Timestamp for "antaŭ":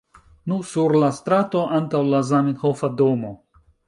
1.79-2.01